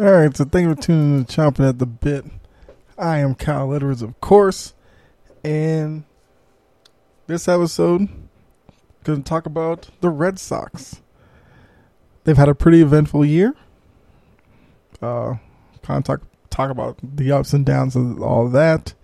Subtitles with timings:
[0.00, 2.24] All right, so thank you for tuning in to Chomping at the Bit.
[2.98, 4.74] I am Kyle Edwards, of course,
[5.44, 6.02] and
[7.28, 8.08] this episode
[9.04, 11.00] going to talk about the Red Sox.
[12.24, 13.54] They've had a pretty eventful year.
[15.00, 15.34] Uh,
[15.82, 18.94] kind of talk talk about the ups and downs of all that.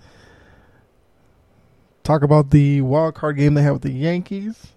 [2.03, 4.73] Talk about the wild card game they have with the Yankees,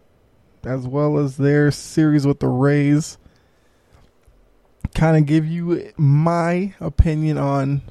[0.64, 3.18] as well as their series with the Rays
[5.04, 7.82] kind of give you my opinion on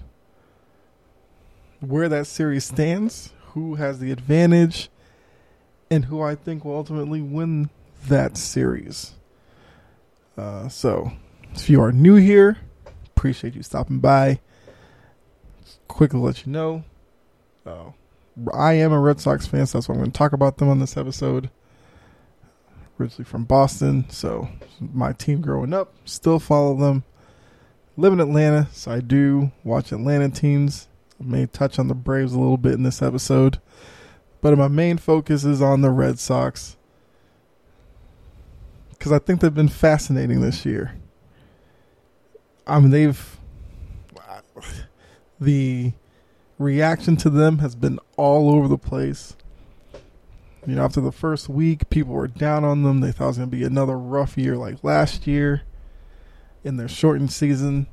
[1.81, 4.89] where that series stands, who has the advantage,
[5.91, 7.69] and who I think will ultimately win
[8.09, 9.13] that series.
[10.39, 11.13] Uh, so,
[11.55, 12.57] if you are new here,
[13.15, 14.41] appreciate you stopping by.
[15.89, 16.83] Quickly let you know,
[17.67, 17.91] uh,
[18.55, 20.71] I am a Red Sox fan, so that's why I'm going to talk about them
[20.71, 21.51] on this episode
[22.98, 24.48] originally from Boston, so
[24.81, 27.05] my team growing up, still follow them.
[27.97, 30.89] Live in Atlanta, so I do watch Atlanta teams.
[31.20, 33.61] I may touch on the Braves a little bit in this episode,
[34.41, 36.77] but my main focus is on the Red Sox
[39.03, 40.95] because I think they've been fascinating this year.
[42.69, 43.39] I mean, they've
[45.41, 45.93] the
[46.59, 49.37] reaction to them has been all over the place.
[50.67, 53.01] You know, after the first week, people were down on them.
[53.01, 55.63] They thought it was going to be another rough year like last year
[56.63, 57.89] in their shortened season.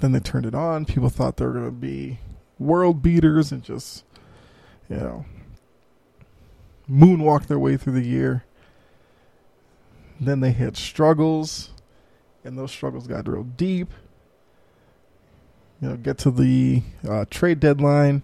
[0.00, 0.86] Then they turned it on.
[0.86, 2.20] People thought they were going to be
[2.58, 4.04] world beaters and just,
[4.88, 5.26] you know,
[6.90, 8.44] moonwalk their way through the year.
[10.18, 11.70] Then they had struggles,
[12.44, 13.92] and those struggles got real deep.
[15.80, 18.22] You know, get to the uh, trade deadline.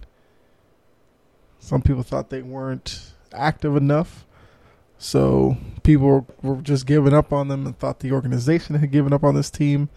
[1.58, 4.24] Some people thought they weren't active enough.
[4.98, 9.24] So people were, just giving up on them and thought the organization had given up
[9.24, 9.88] on this team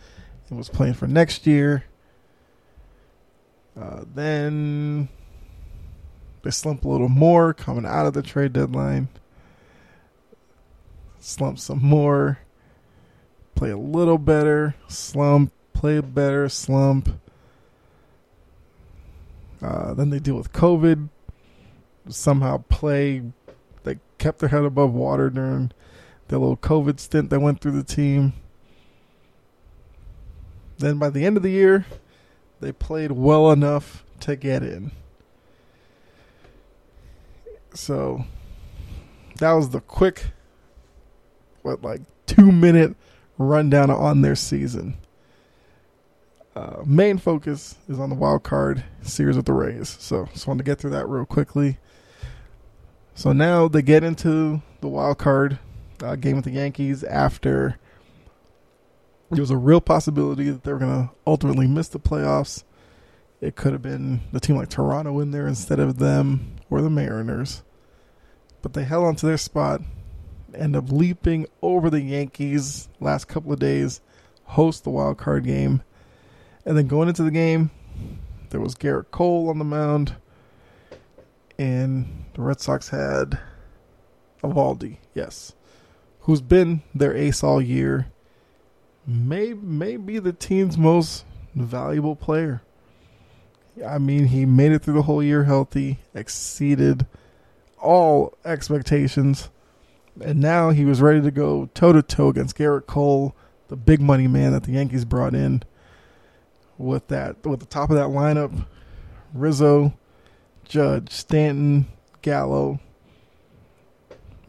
[0.49, 1.85] and was playing for next year.
[3.79, 5.07] Uh, then
[6.41, 9.07] they slump a little more coming out of the trade deadline.
[11.19, 12.39] Slump some more.
[13.55, 14.75] Play a little better.
[14.87, 15.51] Slump.
[15.73, 16.49] Play better.
[16.49, 17.19] Slump.
[19.61, 21.09] Uh, then they deal with COVID
[22.09, 23.23] somehow play.
[23.83, 25.71] They kept their head above water during
[26.27, 28.33] the little COVID stint that went through the team.
[30.77, 31.85] Then by the end of the year,
[32.59, 34.91] they played well enough to get in.
[37.73, 38.25] So
[39.37, 40.25] that was the quick,
[41.61, 42.95] what, like two minute
[43.37, 44.97] rundown on their season.
[46.55, 49.95] Uh, main focus is on the wild card series with the Rays.
[49.99, 51.77] So just wanted to get through that real quickly.
[53.17, 55.57] So now they get into the wild card
[56.03, 57.79] uh, game with the Yankees after
[59.31, 62.63] there was a real possibility that they were going to ultimately miss the playoffs.
[63.41, 66.91] It could have been the team like Toronto in there instead of them or the
[66.91, 67.63] Mariners.
[68.61, 69.81] But they held on to their spot,
[70.53, 73.99] end up leaping over the Yankees last couple of days,
[74.43, 75.81] host the wild card game.
[76.67, 77.71] And then going into the game,
[78.51, 80.17] there was Gerrit Cole on the mound
[81.57, 83.39] and the Red Sox had
[84.43, 85.53] Eovaldi, yes,
[86.21, 88.07] who's been their ace all year.
[89.05, 91.25] May may be the team's most
[91.55, 92.61] valuable player.
[93.85, 97.05] I mean, he made it through the whole year healthy, exceeded
[97.79, 99.49] all expectations,
[100.19, 103.35] and now he was ready to go toe to toe against Gerrit Cole,
[103.67, 105.63] the big money man that the Yankees brought in.
[106.77, 108.67] With that, with the top of that lineup,
[109.33, 109.93] Rizzo,
[110.67, 111.87] Judge, Stanton,
[112.21, 112.79] Gallo,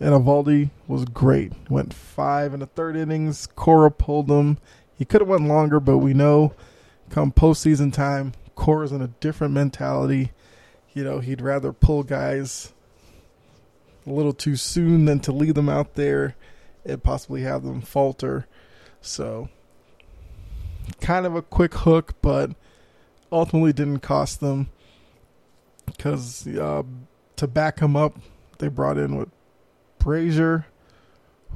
[0.01, 1.53] and Eovaldi was great.
[1.71, 3.47] Went five in the third innings.
[3.47, 4.59] Cora pulled him.
[4.97, 6.55] He could have went longer, but we know
[7.11, 10.33] come postseason time, Cora's in a different mentality.
[10.93, 12.73] You know, he'd rather pull guys
[14.07, 16.35] a little too soon than to leave them out there
[16.85, 18.47] and possibly have them falter.
[19.01, 19.49] So,
[21.01, 22.53] kind of a quick hook, but
[23.31, 24.71] ultimately didn't cost them
[25.97, 26.83] because uh,
[27.37, 28.19] to back him up,
[28.59, 29.29] they brought in with
[29.99, 30.65] Brasier,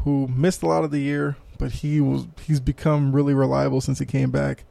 [0.04, 3.98] who missed a lot of the year, but he was he's become really reliable since
[3.98, 4.64] he came back.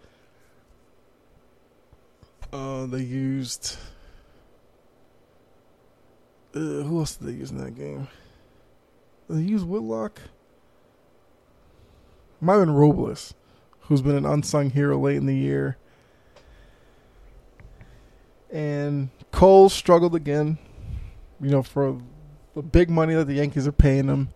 [2.52, 3.78] Uh, they used
[6.54, 8.08] uh, who else did they use in that game?
[9.30, 10.20] They used Whitlock.
[12.42, 13.34] Been Robles,
[13.82, 15.78] who's been an unsung hero late in the year.
[18.52, 20.58] And Cole struggled again,
[21.40, 21.98] you know, for
[22.56, 24.30] the big money that the Yankees are paying him.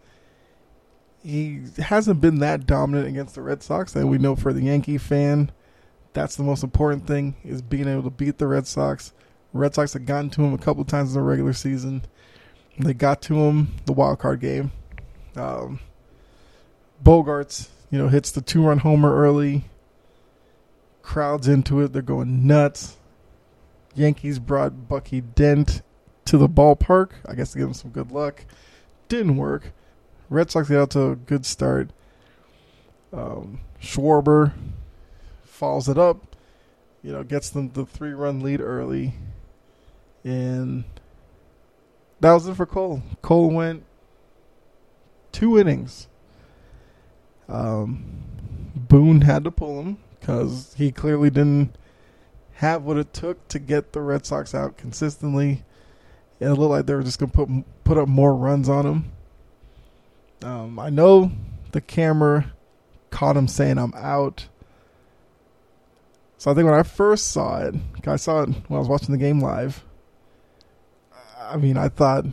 [1.22, 4.98] He hasn't been that dominant against the Red Sox, and we know for the Yankee
[4.98, 5.52] fan,
[6.14, 9.12] that's the most important thing is being able to beat the Red Sox.
[9.52, 12.04] Red Sox have gotten to him a couple times in the regular season.
[12.78, 14.72] They got to him the wild card game.
[15.36, 15.80] Um,
[17.04, 19.66] Bogaerts, you know, hits the two run homer early.
[21.02, 21.94] Crowds into it.
[21.94, 22.98] They're going nuts.
[23.96, 25.82] Yankees brought Bucky Dent
[26.26, 27.12] to the ballpark.
[27.28, 28.46] I guess to give him some good luck.
[29.08, 29.72] Didn't work.
[30.30, 31.92] Red Sox get out to a good start.
[33.14, 34.54] Um, Schwarber
[35.44, 36.36] follows it up.
[37.02, 39.14] You know, gets them the three run lead early.
[40.24, 40.84] And
[42.20, 43.04] that was it for Cole.
[43.22, 43.84] Cole went
[45.32, 46.08] two innings.
[47.48, 48.24] Um,
[48.76, 51.76] Boone had to pull him because he clearly didn't
[52.56, 55.64] have what it took to get the Red Sox out consistently.
[56.40, 58.86] And it looked like they were just going to put put up more runs on
[58.86, 59.12] him.
[60.44, 61.32] Um, I know
[61.72, 62.54] the camera
[63.10, 64.48] caught him saying, "I'm out."
[66.38, 67.76] So I think when I first saw it,
[68.06, 69.84] I saw it when I was watching the game live.
[71.40, 72.26] I mean, I thought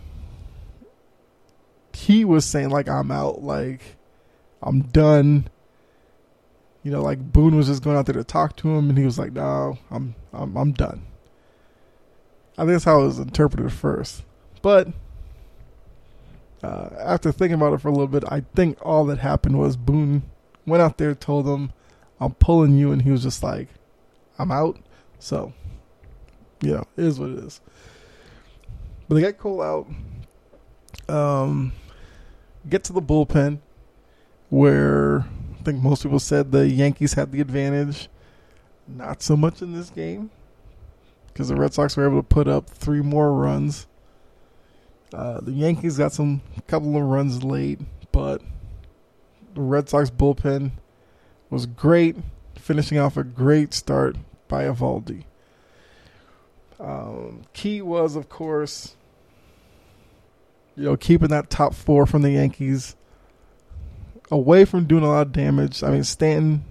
[1.93, 3.97] he was saying like, "I'm out," like
[4.63, 5.49] I'm done.
[6.83, 9.05] You know, like Boone was just going out there to talk to him, and he
[9.05, 11.07] was like, "No, I'm I'm I'm done."
[12.59, 14.25] I think that's how it was interpreted first,
[14.61, 14.89] but
[16.63, 19.77] uh, after thinking about it for a little bit, I think all that happened was
[19.77, 20.23] Boone
[20.67, 21.73] went out there, told him,
[22.21, 23.69] "I'm pulling you," and he was just like,
[24.39, 24.79] "I'm out."
[25.19, 25.53] So,
[26.61, 27.61] you know, it is what it is.
[29.09, 29.87] But they get Cole out.
[31.09, 31.73] Um,
[32.69, 33.59] get to the bullpen
[34.49, 35.25] where
[35.63, 38.09] I think most people said the Yankees had the advantage.
[38.89, 40.29] Not so much in this game
[41.29, 43.87] because the Red Sox were able to put up three more runs.
[45.15, 47.79] Uh, the Yankees got some couple of runs late,
[48.11, 48.43] but
[49.55, 50.73] the Red Sox bullpen
[51.49, 52.17] was great,
[52.57, 54.17] finishing off a great start
[54.49, 55.23] by Eovaldi.
[56.81, 58.97] Um, key was, of course,
[60.75, 62.97] you know, keeping that top four from the Yankees
[64.31, 65.83] away from doing a lot of damage.
[65.83, 66.65] I mean, Stanton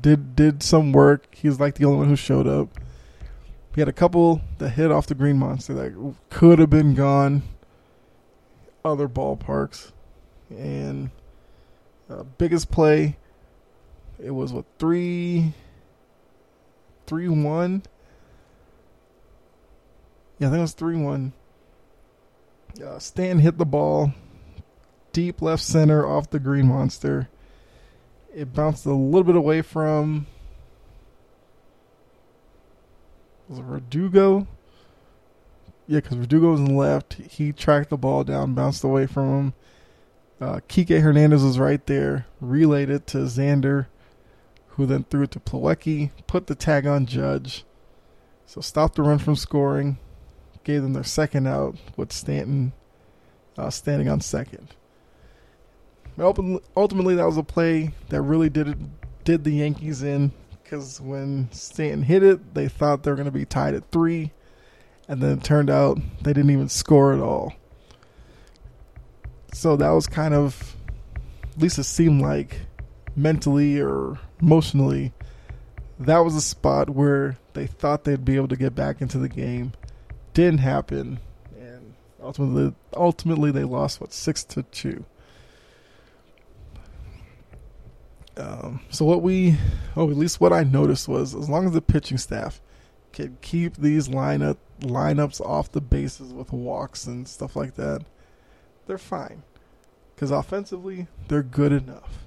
[0.00, 1.34] did did some work.
[1.34, 2.68] He's like the only one who showed up.
[3.74, 7.42] He had a couple that hit off the green monster that could have been gone
[8.84, 9.92] other ballparks.
[10.48, 11.10] And
[12.08, 13.16] uh, biggest play,
[14.22, 15.52] it was what three,
[17.06, 17.82] three one.
[20.38, 21.32] Yeah, I think it was three one.
[22.82, 24.12] Uh, Stan hit the ball
[25.16, 27.30] deep left center off the green monster.
[28.34, 30.26] It bounced a little bit away from
[33.48, 34.46] was it Verdugo?
[35.86, 37.14] Yeah, because Verdugo was in the left.
[37.14, 39.54] He tracked the ball down, bounced away from him.
[40.38, 43.86] Uh, Kike Hernandez was right there, relayed it to Xander,
[44.66, 47.64] who then threw it to Plawecki, put the tag on Judge.
[48.44, 49.96] So stopped the run from scoring,
[50.62, 52.74] gave them their second out with Stanton
[53.56, 54.74] uh, standing on second.
[56.18, 58.78] Ultimately, that was a play that really did it,
[59.24, 60.32] did the Yankees in
[60.62, 64.32] because when Stanton hit it, they thought they were going to be tied at three,
[65.06, 67.54] and then it turned out they didn't even score at all.
[69.52, 70.74] So that was kind of,
[71.54, 72.62] at least it seemed like,
[73.14, 75.12] mentally or emotionally,
[76.00, 79.28] that was a spot where they thought they'd be able to get back into the
[79.28, 79.72] game.
[80.34, 81.20] Didn't happen,
[81.58, 85.04] and ultimately, ultimately they lost what six to two.
[88.36, 89.56] Um, so what we,
[89.96, 92.60] oh, at least what I noticed was, as long as the pitching staff
[93.12, 98.04] can keep these lineup lineups off the bases with walks and stuff like that,
[98.86, 99.42] they're fine.
[100.14, 102.26] Because offensively, they're good enough.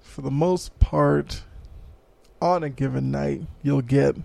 [0.00, 1.42] For the most part,
[2.40, 4.16] on a given night, you'll get,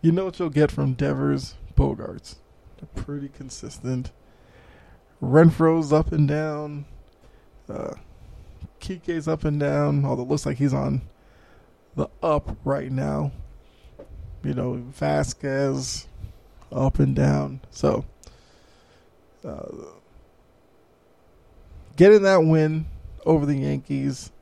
[0.00, 2.36] you know what you'll get from Devers, Bogaerts.
[2.78, 4.10] They're pretty consistent.
[5.22, 6.84] Renfroe's up and down.
[7.68, 7.94] Uh,
[8.82, 11.02] Kike's up and down, although it looks like he's on
[11.94, 13.32] the up right now.
[14.42, 16.06] You know, Vazquez,
[16.72, 17.60] up and down.
[17.70, 18.04] So,
[19.44, 19.68] uh,
[21.96, 22.86] getting that win
[23.24, 24.32] over the Yankees,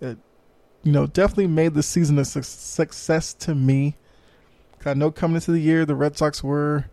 [0.00, 0.16] it
[0.84, 3.96] you know definitely made the season a su- success to me.
[4.84, 6.86] I know coming into the year, the Red Sox were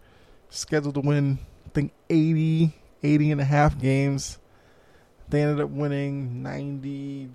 [0.50, 2.74] scheduled to win, I think 80,
[3.04, 4.38] 80 and a half games.
[5.30, 7.30] They ended up winning 92.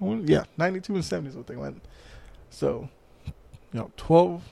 [0.00, 1.82] Yeah, 92 and 70 is what they went.
[2.50, 2.88] So,
[3.26, 4.42] you know, 12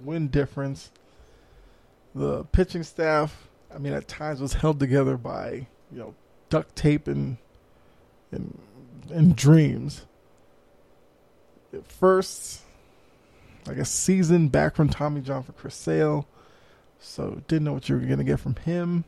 [0.00, 0.90] win difference.
[2.14, 6.14] The pitching staff, I mean, at times was held together by, you know,
[6.48, 7.38] duct tape and
[8.30, 8.58] and,
[9.10, 10.06] and dreams.
[11.72, 12.62] At first,
[13.66, 16.26] like a season back from Tommy John for Chris Sale.
[17.00, 19.04] So didn't know what you were going to get from him.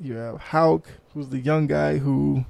[0.00, 2.44] You have Houck, who's the young guy who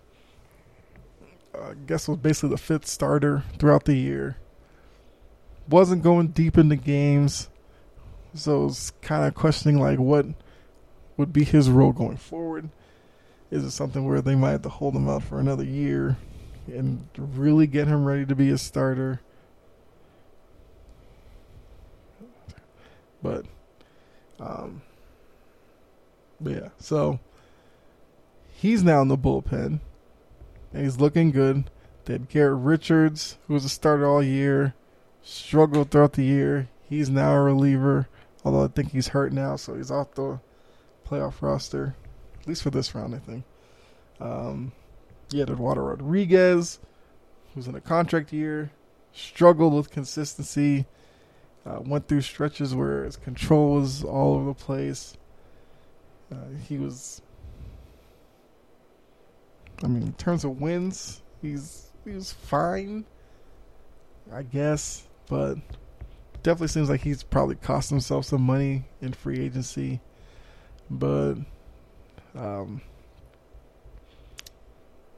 [1.55, 4.37] I guess was basically the fifth starter throughout the year.
[5.69, 7.49] Wasn't going deep into games.
[8.35, 10.27] So I was kind of questioning like what
[11.17, 12.71] would be his role going forward.
[13.51, 16.17] Is it something where they might have to hold him out for another year
[16.67, 19.21] and really get him ready to be a starter?
[23.23, 23.47] But,
[24.41, 24.83] um,
[26.41, 26.71] yeah.
[26.79, 27.21] So
[28.55, 29.81] he's now in the bullpen,
[30.73, 31.71] and he's looking good.
[32.07, 34.75] Had Garrett Richards, who was a starter all year,
[35.23, 36.69] struggled throughout the year.
[36.89, 38.09] He's now a reliever,
[38.45, 40.41] although I think he's hurt now, so he's off the
[41.09, 41.97] playoff roster,
[42.41, 43.45] at least for this round, I think.
[44.21, 44.73] Um,
[45.33, 46.79] Eduardo Rodriguez,
[47.55, 48.71] who's in a contract year,
[49.13, 50.87] struggled with consistency.
[51.67, 55.17] Uh, went through stretches where his control was all over the place.
[56.31, 56.37] Uh,
[56.69, 57.23] he was,
[59.83, 63.05] I mean, in terms of wins, he's he was fine,
[64.33, 65.57] I guess, but
[66.43, 70.01] definitely seems like he's probably cost himself some money in free agency.
[70.91, 71.37] But,
[72.35, 72.83] um,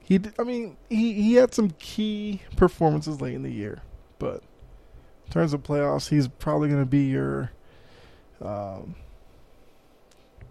[0.01, 3.83] he, I mean, he he had some key performances late in the year,
[4.21, 4.43] but
[5.27, 7.51] in terms of playoffs, he's probably going to be your,
[8.41, 8.95] um,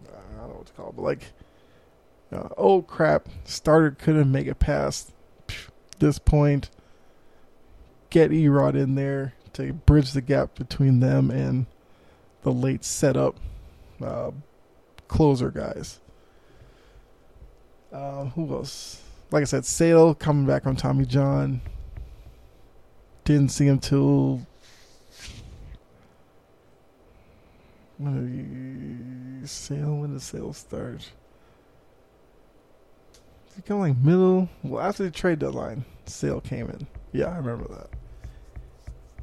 [0.10, 1.32] I don't know what to call it, but like,
[2.32, 5.12] uh, oh crap, starter couldn't make it past
[6.00, 6.70] this point.
[8.10, 11.66] Get Erod in there to bridge the gap between them and
[12.44, 13.36] the late setup
[14.04, 14.32] uh,
[15.08, 16.00] closer guys.
[17.92, 19.02] Uh, who else?
[19.32, 21.62] Like I said, Sale coming back on Tommy John.
[23.24, 24.46] Didn't see him till
[27.98, 31.10] Sale when the Sale start?
[33.58, 34.50] It come like middle?
[34.64, 36.88] Well, after the trade deadline, Sale came in.
[37.14, 37.90] Yeah, I remember that.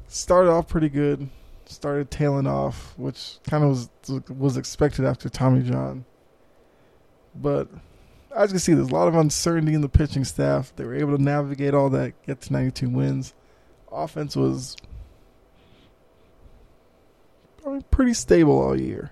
[0.07, 1.29] Started off pretty good.
[1.65, 3.89] Started tailing off, which kind of was
[4.29, 6.05] was expected after Tommy John.
[7.35, 7.69] But
[8.35, 10.73] as you can see, there's a lot of uncertainty in the pitching staff.
[10.75, 13.33] They were able to navigate all that, get to 92 wins.
[13.91, 14.75] Offense was
[17.91, 19.11] pretty stable all year.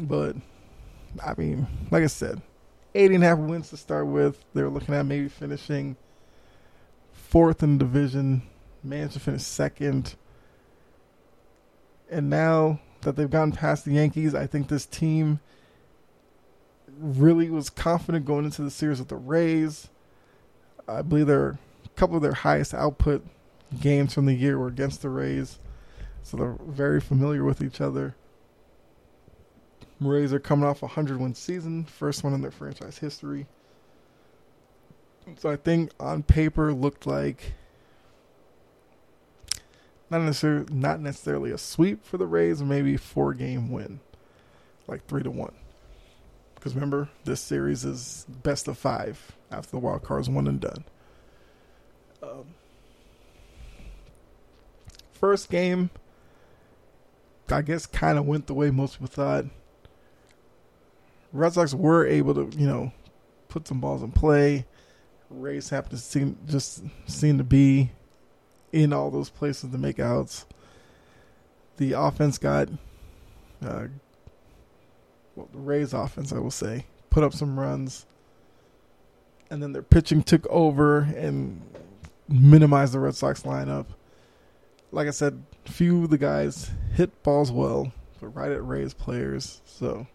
[0.00, 0.36] But,
[1.24, 2.40] I mean, like I said,
[2.94, 4.44] eight and a half wins to start with.
[4.54, 5.96] They were looking at maybe finishing
[7.12, 8.42] fourth in the division,
[8.82, 10.14] managed to finish second.
[12.10, 15.40] And now that they've gotten past the Yankees, I think this team
[16.98, 19.88] really was confident going into the series with the Rays.
[20.88, 23.24] I believe they're a couple of their highest output
[23.80, 25.58] games from the year were against the Rays,
[26.22, 28.14] so they're very familiar with each other.
[30.00, 33.46] Rays are coming off a 100 win season, first one in their franchise history.
[35.36, 37.52] So I think on paper looked like
[40.10, 44.00] not necessarily not necessarily a sweep for the Rays, maybe four game win,
[44.86, 45.54] like three to one.
[46.54, 50.84] Because remember, this series is best of five after the wild card's one and done.
[52.22, 52.46] Um,
[55.12, 55.90] first game,
[57.48, 59.44] I guess, kind of went the way most people thought.
[61.32, 62.92] Red Sox were able to, you know,
[63.48, 64.66] put some balls in play.
[65.30, 67.90] Rays happened to seem just seem to be
[68.72, 70.46] in all those places to make outs.
[71.76, 72.68] The offense got,
[73.62, 73.86] uh,
[75.36, 78.06] well, the Rays offense, I will say, put up some runs,
[79.50, 81.60] and then their pitching took over and
[82.28, 83.86] minimized the Red Sox lineup
[84.92, 89.60] like I said, few of the guys hit balls well, but right at Rays players.
[89.64, 90.06] So,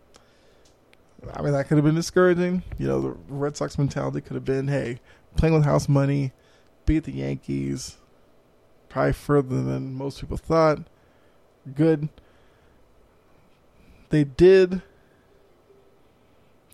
[1.33, 2.63] I mean, that could have been discouraging.
[2.77, 4.99] You know, the Red Sox mentality could have been, hey,
[5.35, 6.31] playing with house money,
[6.85, 7.97] beat the Yankees,
[8.89, 10.79] probably further than most people thought.
[11.75, 12.09] Good.
[14.09, 14.81] They did.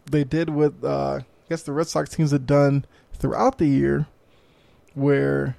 [0.09, 4.07] They did what uh, I guess the Red Sox teams had done throughout the year,
[4.93, 5.55] where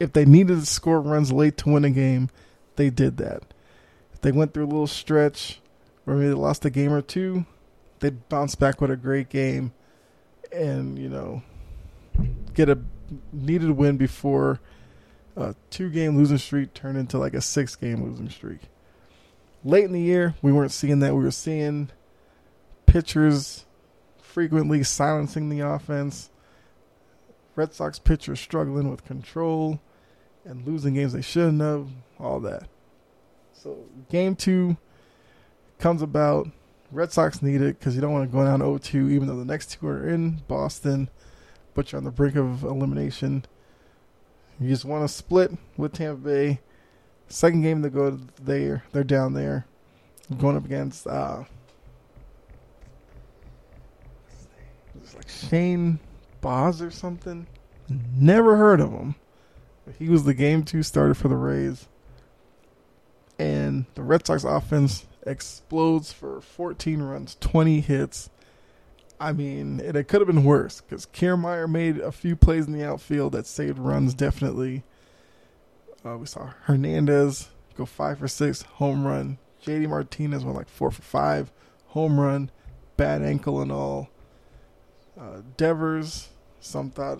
[0.00, 2.30] if they needed to score runs late to win a game,
[2.76, 3.42] they did that.
[4.12, 5.60] If they went through a little stretch
[6.04, 7.44] where maybe they lost a game or two,
[8.00, 9.72] they'd bounce back with a great game
[10.52, 11.42] and, you know,
[12.54, 12.78] get a
[13.32, 14.60] needed win before
[15.36, 18.60] a two game losing streak turned into like a six game losing streak.
[19.64, 21.14] Late in the year, we weren't seeing that.
[21.14, 21.90] We were seeing
[22.86, 23.66] pitchers
[24.20, 26.30] frequently silencing the offense.
[27.56, 29.80] Red Sox pitchers struggling with control
[30.44, 31.88] and losing games they shouldn't have,
[32.18, 32.68] all that.
[33.52, 34.76] So game two
[35.78, 36.48] comes about.
[36.90, 39.44] Red Sox need it because you don't want to go down 0-2, even though the
[39.44, 41.10] next two are in Boston,
[41.74, 43.44] but you're on the brink of elimination.
[44.58, 46.60] You just want to split with Tampa Bay.
[47.28, 49.66] Second game to go there, they're down there,
[50.38, 51.44] going up against uh,
[55.14, 55.98] like Shane
[56.40, 57.46] Baz or something.
[57.88, 59.14] Never heard of him.
[59.98, 61.88] He was the game two starter for the Rays.
[63.38, 68.30] And the Red Sox offense explodes for 14 runs, 20 hits.
[69.20, 72.72] I mean, it, it could have been worse because Kiermaier made a few plays in
[72.72, 74.84] the outfield that saved runs, definitely.
[76.06, 79.38] Uh, we saw Hernandez go five for six, home run.
[79.64, 81.52] JD Martinez went like four for five,
[81.88, 82.50] home run,
[82.96, 84.08] bad ankle and all.
[85.18, 86.28] Uh, Devers,
[86.60, 87.18] some thought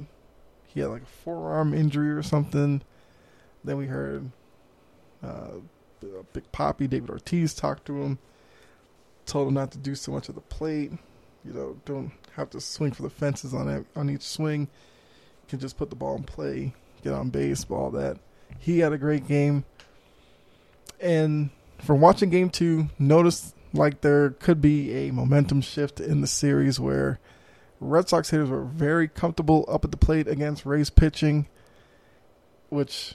[0.67, 2.83] he had like a forearm injury or something.
[3.64, 4.31] Then we heard
[5.23, 5.57] uh,
[6.02, 8.19] Uh, Big Poppy, David Ortiz, talk to him,
[9.26, 10.93] told him not to do so much of the plate.
[11.45, 14.62] You know, don't have to swing for the fences on it, on each swing.
[14.62, 18.19] You can just put the ball in play, get on base, all that.
[18.59, 19.64] He had a great game.
[21.00, 26.26] And from watching game two, noticed like there could be a momentum shift in the
[26.26, 27.21] series where
[27.80, 31.47] Red Sox hitters were very comfortable up at the plate against Rays pitching,
[32.69, 33.15] which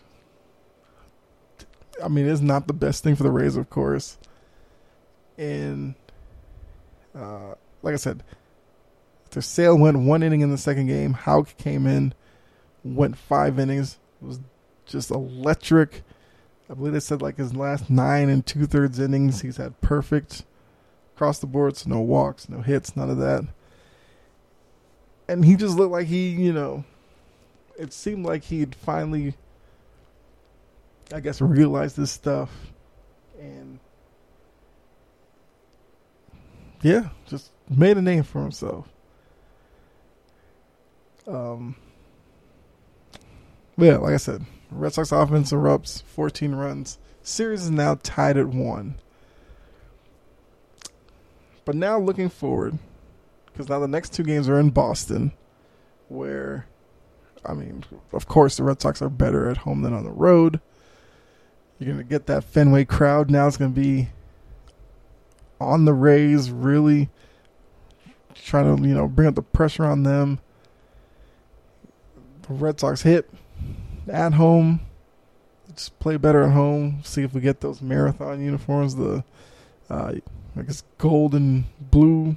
[2.01, 4.17] I mean it's not the best thing for the Rays, of course.
[5.37, 5.95] And
[7.15, 8.23] uh, like I said,
[9.31, 11.13] their Sale went one inning in the second game.
[11.13, 12.13] Houck came in,
[12.83, 13.97] went five innings.
[14.21, 14.39] It was
[14.85, 16.03] just electric.
[16.69, 20.43] I believe they said like his last nine and two thirds innings, he's had perfect
[21.15, 21.75] across the board.
[21.77, 23.45] So no walks, no hits, none of that
[25.27, 26.83] and he just looked like he, you know,
[27.77, 29.35] it seemed like he'd finally,
[31.13, 32.49] I guess, realized this stuff,
[33.39, 33.79] and
[36.81, 38.87] yeah, just made a name for himself.
[41.27, 41.75] Um,
[43.77, 46.97] yeah, like I said, Red Sox offense erupts, 14 runs.
[47.21, 48.95] Series is now tied at one.
[51.63, 52.79] But now looking forward,
[53.45, 55.31] because now the next two games are in Boston,
[56.09, 56.65] where,
[57.45, 60.59] I mean, of course, the Red Sox are better at home than on the road.
[61.79, 63.29] You're going to get that Fenway crowd.
[63.29, 64.09] Now it's going to be
[65.59, 67.09] on the Rays, really
[68.35, 70.39] trying to, you know, bring up the pressure on them.
[72.43, 73.29] The Red Sox hit
[74.07, 74.81] at home.
[75.73, 77.01] Just play better at home.
[77.03, 79.23] See if we get those marathon uniforms, the
[79.89, 80.13] uh,
[80.55, 82.35] I guess gold and blue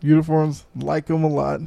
[0.00, 0.64] uniforms.
[0.74, 1.60] Like them a lot.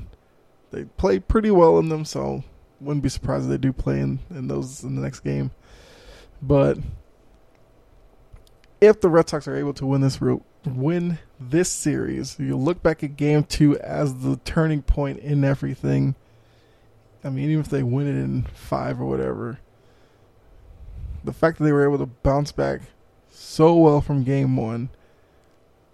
[0.72, 2.44] They play pretty well in them, so
[2.82, 5.52] wouldn't be surprised if they do play in, in those in the next game.
[6.42, 6.78] But
[8.80, 12.84] if the Red Sox are able to win this route, win this series, you look
[12.84, 16.16] back at Game Two as the turning point in everything.
[17.24, 19.60] I mean, even if they win it in five or whatever,
[21.24, 22.82] the fact that they were able to bounce back
[23.32, 24.90] so well from Game One,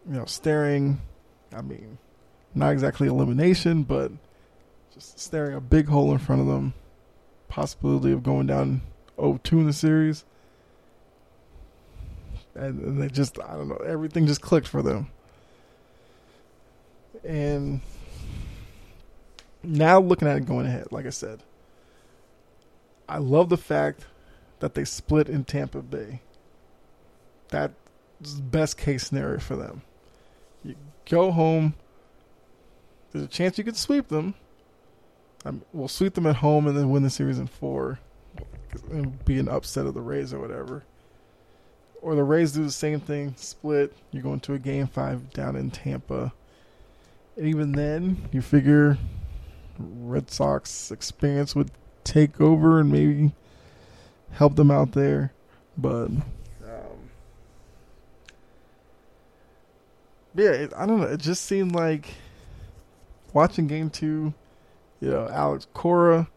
[0.07, 1.01] you know, staring.
[1.55, 1.97] I mean,
[2.53, 4.11] not exactly elimination, but
[4.93, 6.73] just staring a big hole in front of them.
[7.47, 8.81] Possibility of going down
[9.17, 10.25] 0-2 in the series.
[12.55, 15.09] And, they just, I don't know, everything just clicked for them.
[17.23, 17.81] And
[19.63, 21.41] now looking at it going ahead, like I said,
[23.07, 24.05] I love the fact
[24.59, 26.21] that they split in Tampa Bay.
[27.49, 27.73] That's
[28.21, 29.81] best case scenario for them.
[30.63, 31.75] You go home
[33.13, 34.33] there's a chance you could sweep them.
[35.45, 37.99] Um, we'll sweep them at home and then win the series in four.
[38.89, 40.83] And be an upset of the Rays or whatever.
[42.03, 43.93] Or the Rays do the same thing, split.
[44.11, 46.33] You're going to a game five down in Tampa.
[47.37, 48.97] And even then, you figure
[49.79, 51.71] Red Sox experience would
[52.03, 53.33] take over and maybe
[54.31, 55.31] help them out there.
[55.77, 56.23] But um,
[60.35, 61.07] yeah, it, I don't know.
[61.07, 62.09] It just seemed like
[63.31, 64.33] watching game two,
[64.99, 66.27] you know, Alex Cora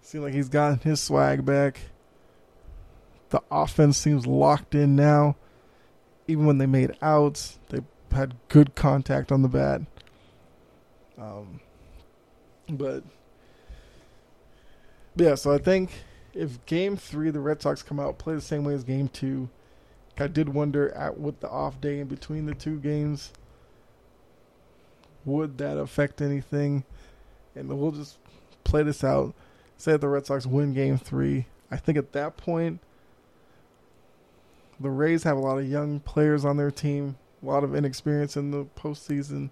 [0.00, 1.80] seemed like he's gotten his swag back.
[3.34, 5.34] The offense seems locked in now.
[6.28, 7.80] Even when they made outs, they
[8.12, 9.80] had good contact on the bat.
[11.18, 11.58] Um,
[12.68, 13.02] but
[15.16, 15.90] yeah, so I think
[16.32, 19.48] if game three the Red Sox come out play the same way as game two,
[20.16, 23.32] I did wonder at with the off day in between the two games,
[25.24, 26.84] would that affect anything?
[27.56, 28.16] And we'll just
[28.62, 29.34] play this out.
[29.76, 31.46] Say that the Red Sox win game three.
[31.68, 32.78] I think at that point,
[34.84, 38.36] the Rays have a lot of young players on their team, a lot of inexperience
[38.36, 39.48] in the postseason.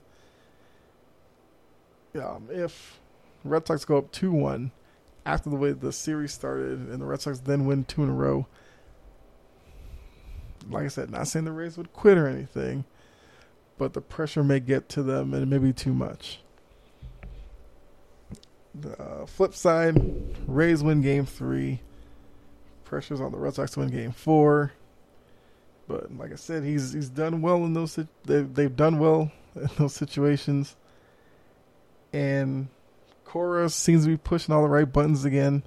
[2.14, 3.00] Um, if
[3.42, 4.70] Red Sox go up 2 1
[5.24, 8.12] after the way the series started, and the Red Sox then win two in a
[8.12, 8.46] row.
[10.68, 12.84] Like I said, not saying the Rays would quit or anything,
[13.78, 16.40] but the pressure may get to them and it may be too much.
[18.74, 19.96] The uh, flip side,
[20.46, 21.80] Rays win game three.
[22.84, 24.72] Pressure's on the Red Sox to win game four.
[25.88, 29.68] But like I said, he's he's done well in those they've they've done well in
[29.78, 30.76] those situations.
[32.12, 32.68] And
[33.24, 35.62] Cora seems to be pushing all the right buttons again.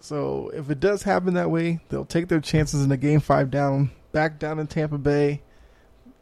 [0.00, 3.50] So if it does happen that way, they'll take their chances in the game five
[3.50, 5.42] down, back down in Tampa Bay.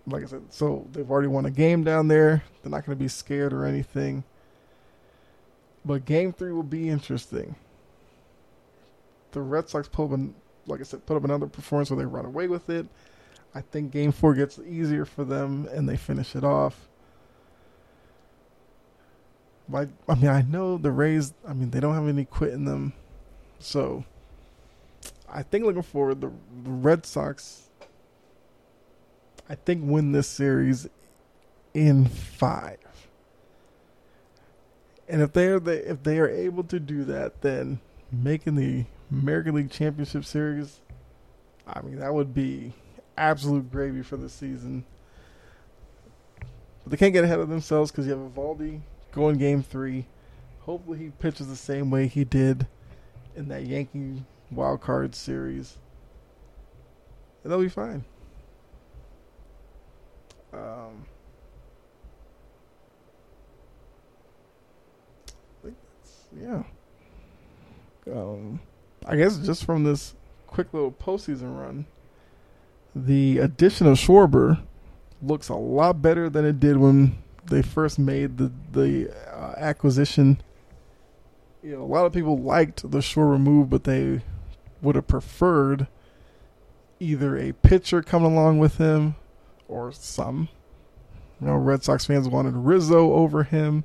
[0.06, 2.42] Like I said, so they've already won a game down there.
[2.62, 4.24] They're not going to be scared or anything.
[5.84, 7.54] But game three will be interesting.
[9.32, 10.08] The Red Sox pull
[10.70, 12.86] like I said, put up another performance where they run away with it.
[13.54, 16.88] I think game four gets easier for them and they finish it off.
[19.68, 21.32] Like, I mean, I know the Rays.
[21.46, 22.92] I mean, they don't have any quit in them,
[23.60, 24.04] so
[25.28, 26.32] I think looking forward, the,
[26.64, 27.68] the Red Sox.
[29.48, 30.88] I think win this series
[31.72, 32.78] in five,
[35.08, 37.80] and if they are the, if they are able to do that, then
[38.12, 40.80] making the American League Championship Series,
[41.66, 42.72] I mean, that would be
[43.16, 44.84] absolute gravy for the season.
[46.82, 48.80] But they can't get ahead of themselves because you have Eovaldi
[49.12, 50.06] going game three.
[50.60, 52.66] Hopefully, he pitches the same way he did
[53.34, 55.78] in that Yankee wild card series,
[57.42, 58.04] and they'll be fine.
[60.52, 61.06] Um,
[66.38, 66.62] yeah.
[68.06, 68.60] Um,
[69.10, 70.14] I guess just from this
[70.46, 71.86] quick little postseason run,
[72.94, 74.62] the addition of Schwarber
[75.20, 80.40] looks a lot better than it did when they first made the the uh, acquisition,
[81.60, 84.22] you know, a lot of people liked the Schwarber move, but they
[84.80, 85.88] would have preferred
[87.00, 89.16] either a pitcher coming along with him
[89.66, 90.48] or some.
[91.40, 93.82] You know, Red Sox fans wanted Rizzo over him,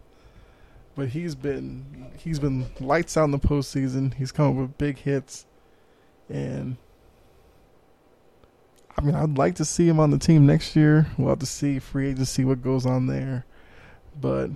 [0.96, 4.14] but he's been he's been lights out in the postseason.
[4.14, 5.46] He's come up with big hits,
[6.30, 6.78] and
[8.98, 11.08] I mean, I'd like to see him on the team next year.
[11.18, 13.46] We'll have to see free agency what goes on there
[14.20, 14.50] but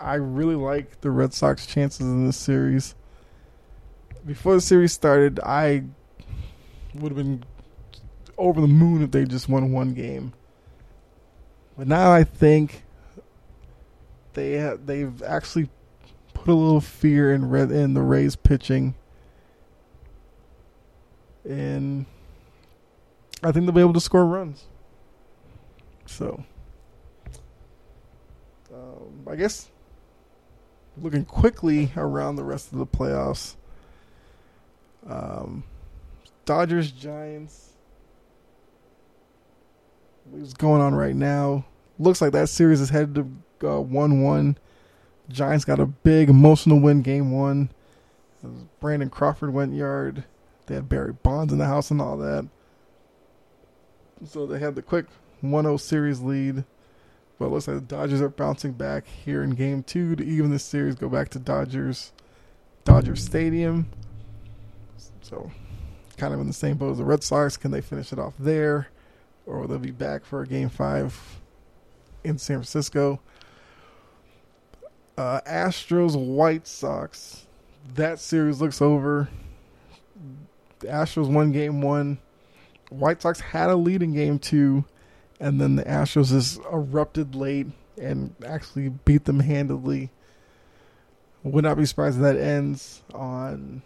[0.00, 2.94] I really like the Red Sox chances in this series.
[4.26, 5.84] Before the series started, I
[6.94, 7.44] would have been
[8.38, 10.32] over the moon if they just won one game.
[11.76, 12.83] But now I think
[14.34, 15.68] they they've actually
[16.34, 18.94] put a little fear in red in the Rays pitching,
[21.44, 22.06] and
[23.42, 24.64] I think they'll be able to score runs.
[26.06, 26.44] So
[28.72, 29.68] um, I guess
[31.00, 33.56] looking quickly around the rest of the playoffs.
[35.08, 35.64] Um,
[36.44, 37.70] Dodgers, Giants.
[40.30, 41.64] What's going on right now?
[41.98, 43.30] Looks like that series is headed to
[43.62, 44.58] uh, one-one.
[45.28, 47.70] Giants got a big emotional win, game one.
[48.80, 50.24] Brandon Crawford went yard.
[50.66, 52.46] They had Barry Bonds in the house and all that.
[54.26, 55.06] So they had the quick
[55.42, 56.64] 1-0 series lead.
[57.38, 60.50] But it looks like the Dodgers are bouncing back here in game two to even
[60.50, 62.12] the series go back to Dodgers
[62.84, 63.90] Dodger Stadium.
[65.20, 65.50] So
[66.16, 67.56] kind of in the same boat as the Red Sox.
[67.56, 68.88] Can they finish it off there?
[69.46, 71.40] Or will they be back for a game five
[72.22, 73.20] in San Francisco?
[75.16, 77.46] Uh, Astros White Sox.
[77.94, 79.28] That series looks over.
[80.80, 82.18] The Astros won game one.
[82.90, 84.84] White Sox had a lead in game two
[85.40, 87.66] and then the Astros just erupted late
[88.00, 90.10] and actually beat them handedly.
[91.42, 93.82] Would not be surprised if that ends on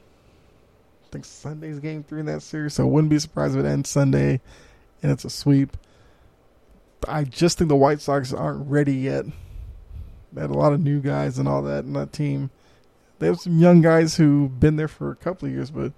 [1.05, 3.89] I think Sunday's game three in that series, so wouldn't be surprised if it ends
[3.89, 4.41] Sunday
[5.03, 5.77] and it's a sweep.
[7.07, 9.25] I just think the White Sox aren't ready yet.
[10.39, 12.51] They had a lot of new guys and all that in that team.
[13.19, 15.93] They have some young guys who've been there for a couple of years, but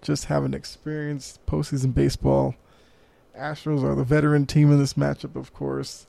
[0.00, 2.54] just haven't experienced postseason baseball.
[3.38, 6.06] Astros are the veteran team in this matchup, of course,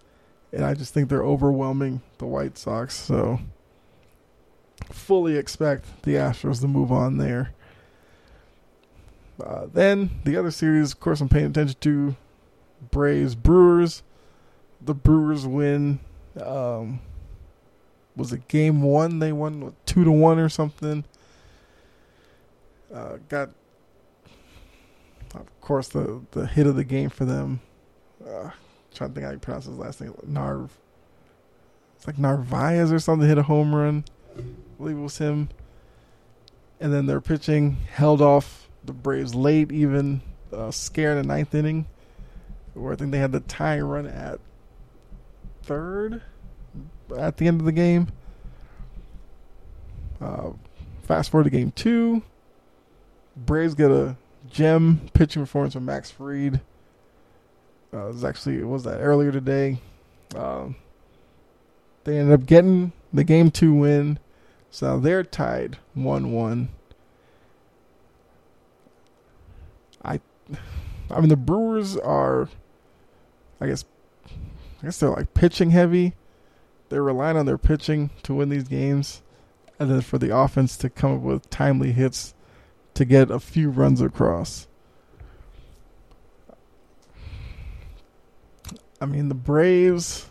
[0.53, 2.95] and I just think they're overwhelming the White Sox.
[2.95, 3.41] So,
[4.89, 7.51] fully expect the Astros to move on there.
[9.45, 12.15] Uh, then the other series, of course, I'm paying attention to
[12.89, 14.01] Braves Brewers.
[14.79, 15.99] The Brewers win.
[16.41, 17.01] Um,
[18.15, 19.19] was it game one?
[19.19, 21.03] They won two to one or something.
[22.93, 23.49] Uh, got,
[25.33, 27.61] of course, the the hit of the game for them.
[28.25, 28.51] Uh,
[28.93, 30.13] trying to think how you pronounce his last name.
[30.27, 30.69] Narv.
[31.95, 33.27] It's like Narvaez or something.
[33.27, 34.05] Hit a home run.
[34.37, 34.41] I
[34.77, 35.49] believe it was him.
[36.79, 40.21] And then their pitching held off the Braves late, even
[40.53, 41.87] uh, scare in the ninth inning,
[42.73, 44.39] where I think they had the tie run at
[45.63, 46.21] third
[47.17, 48.07] at the end of the game.
[50.21, 50.51] Uh,
[51.03, 52.23] fast forward to game two.
[53.35, 54.15] Braves get a
[54.49, 56.61] gem pitching performance from Max Fried.
[57.93, 59.79] Uh, it was actually it was that earlier today.
[60.35, 60.69] Uh,
[62.03, 64.19] they ended up getting the game two win,
[64.69, 66.69] so they're tied one one.
[70.03, 70.19] I,
[71.09, 72.49] I mean the Brewers are,
[73.59, 73.85] I guess,
[74.27, 76.13] I guess they're like pitching heavy.
[76.89, 79.21] They're relying on their pitching to win these games,
[79.79, 82.33] and then for the offense to come up with timely hits
[82.93, 84.67] to get a few runs across.
[89.01, 90.27] I mean, the Braves.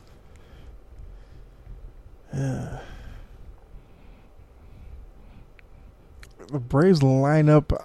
[2.33, 2.81] Yeah.
[6.51, 7.77] The Braves lineup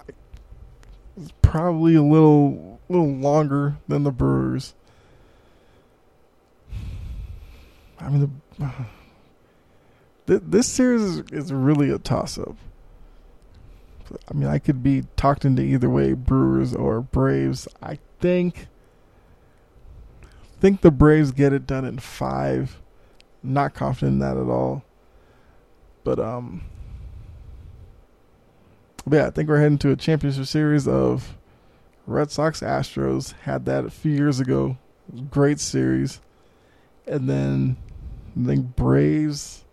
[1.16, 4.74] is probably a little little longer than the Brewers.
[7.98, 8.49] I mean, the, th-
[10.26, 12.56] this series is, really a toss up.
[14.28, 17.68] I mean, I could be talked into either way, Brewers or Braves.
[17.82, 18.66] I think
[20.60, 22.80] think the Braves get it done in five.
[23.42, 24.84] Not confident in that at all.
[26.04, 26.62] But um
[29.06, 31.36] but yeah, I think we're heading to a championship series of
[32.06, 33.32] Red Sox Astros.
[33.42, 34.76] Had that a few years ago.
[35.30, 36.20] Great series.
[37.06, 37.76] And then
[38.40, 39.64] I think Braves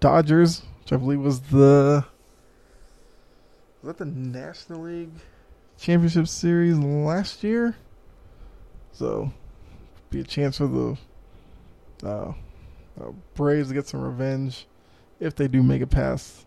[0.00, 2.04] Dodgers, which I believe was the
[3.82, 5.10] was that the National League
[5.78, 7.76] Championship Series last year?
[8.92, 9.32] So,
[10.10, 10.96] be a chance for the
[12.06, 12.32] uh,
[13.00, 14.66] uh, Braves to get some revenge
[15.18, 16.46] if they do make it past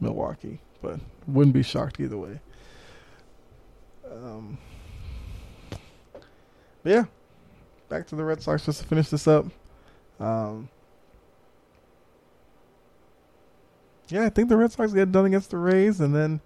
[0.00, 0.60] Milwaukee.
[0.82, 2.40] But wouldn't be shocked either way.
[4.10, 4.58] Um,
[6.84, 7.04] yeah,
[7.88, 9.46] back to the Red Sox just to finish this up.
[10.20, 10.68] Um,
[14.08, 16.40] yeah, I think the Red Sox get done against the Rays and then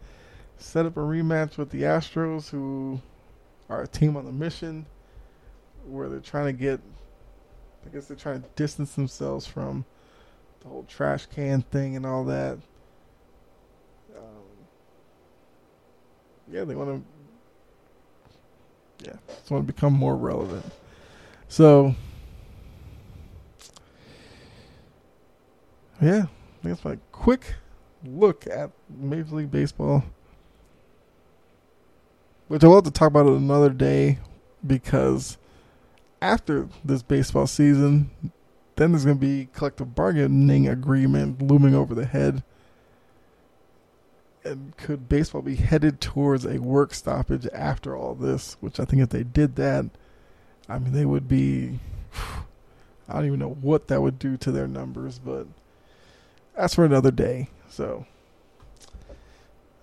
[0.58, 3.00] set up a rematch with the Astros, who
[3.68, 4.86] are a team on a mission
[5.86, 6.80] where they're trying to get,
[7.84, 9.84] I guess they're trying to distance themselves from
[10.60, 12.58] the whole trash can thing and all that.
[14.16, 14.44] Um,
[16.50, 17.04] yeah, they want
[19.00, 20.64] to, yeah, just want to become more relevant.
[21.48, 21.94] So,
[26.04, 26.26] yeah,
[26.62, 27.54] that's my quick
[28.04, 30.04] look at Major League Baseball
[32.48, 34.18] which I'll have to talk about it another day
[34.66, 35.38] because
[36.20, 38.10] after this baseball season,
[38.76, 42.42] then there's going to be collective bargaining agreement looming over the head.
[44.44, 48.56] And could baseball be headed towards a work stoppage after all this?
[48.60, 49.86] Which I think if they did that,
[50.68, 51.78] I mean, they would be.
[53.08, 55.46] I don't even know what that would do to their numbers, but
[56.56, 57.48] that's for another day.
[57.68, 58.06] So,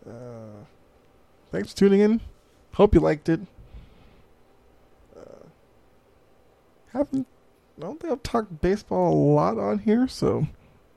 [0.08, 0.66] uh,
[1.52, 2.22] thanks for tuning in.
[2.74, 3.42] Hope you liked it.
[5.18, 5.48] Uh,
[6.94, 7.28] haven't
[7.82, 10.48] I don't think I've talked baseball a lot on here, so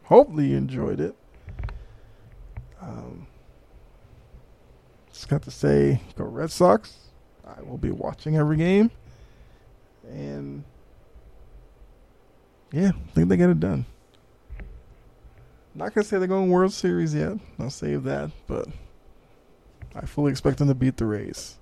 [0.04, 1.16] hopefully you enjoyed it.
[2.80, 3.26] Um,
[5.10, 6.94] just got to say, go Red Sox.
[7.46, 8.90] I will be watching every game,
[10.10, 10.64] and
[12.70, 13.86] yeah, I think they get it done.
[15.74, 17.38] Not gonna say they're going World Series yet.
[17.58, 18.68] I'll save that, but
[19.94, 21.58] I fully expect them to beat the Rays.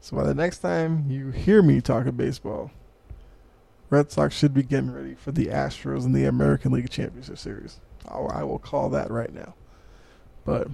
[0.00, 2.70] So by the next time you hear me talk talking baseball,
[3.90, 7.80] Red Sox should be getting ready for the Astros in the American League Championship Series.
[8.08, 9.54] I'll, I will call that right now.
[10.44, 10.68] But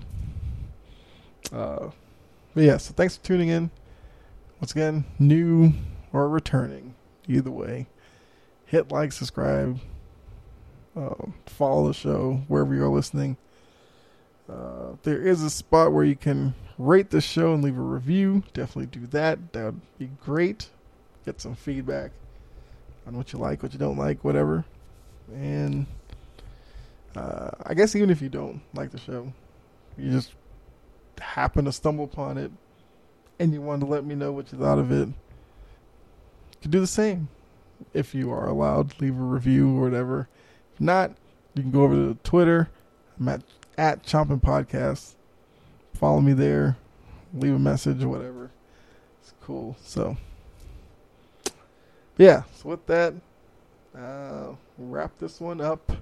[1.53, 1.91] Uh,
[2.55, 3.71] but yeah, so thanks for tuning in.
[4.61, 5.73] Once again, new
[6.13, 6.95] or returning,
[7.29, 7.87] either way,
[8.67, 9.79] hit like, subscribe,
[11.01, 13.37] uh, follow the show wherever you're listening.
[14.49, 18.43] Uh, there is a spot where you can rate the show and leave a review.
[18.53, 19.53] Definitely do that.
[19.53, 20.69] That would be great.
[21.25, 22.11] Get some feedback
[23.07, 24.65] on what you like, what you don't like, whatever.
[25.33, 25.87] And
[27.15, 29.33] uh, I guess even if you don't like the show,
[29.97, 30.35] you just
[31.21, 32.51] happen to stumble upon it
[33.39, 35.15] and you wanted to let me know what you thought of it, you
[36.61, 37.29] can do the same
[37.95, 39.01] if you are allowed.
[39.01, 40.29] Leave a review or whatever.
[40.81, 41.13] Not,
[41.55, 42.71] you can go over to Twitter.
[43.19, 43.43] I'm at,
[43.77, 45.15] at Chomping Podcast.
[45.93, 46.79] Follow me there.
[47.35, 48.51] Leave a message whatever.
[49.21, 49.77] It's cool.
[49.85, 50.17] So,
[52.17, 52.45] yeah.
[52.55, 53.13] So with that,
[53.97, 55.93] uh, wrap this one up.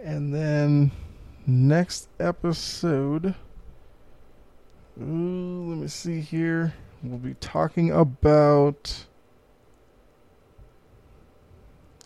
[0.00, 0.92] And then
[1.44, 3.34] next episode.
[5.02, 6.74] Ooh, let me see here.
[7.02, 9.06] We'll be talking about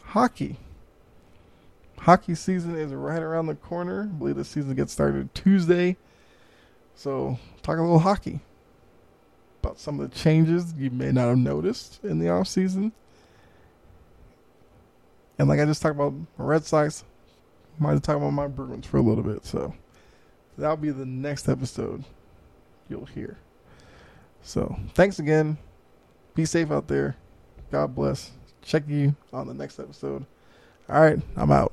[0.02, 0.56] hockey.
[2.00, 4.02] Hockey season is right around the corner.
[4.02, 5.96] I believe the season gets started Tuesday.
[6.94, 8.40] So, talk a little hockey.
[9.62, 12.92] About some of the changes you may not have noticed in the off season.
[15.38, 17.04] And like I just talked about Red Sox,
[17.78, 19.44] might talk about my Bruins for a little bit.
[19.44, 19.74] So
[20.56, 22.04] that'll be the next episode
[22.88, 23.38] you'll hear.
[24.42, 25.58] So thanks again.
[26.34, 27.16] Be safe out there.
[27.70, 28.32] God bless.
[28.62, 30.24] Check you on the next episode.
[30.88, 31.72] All right, I'm out.